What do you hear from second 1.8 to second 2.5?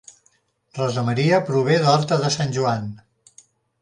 d'Horta de